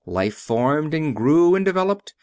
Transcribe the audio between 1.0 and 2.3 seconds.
grew and developed.